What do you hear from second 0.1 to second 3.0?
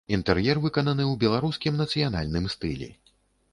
Інтэр'ер выкананы ў беларускім нацыянальным стылі.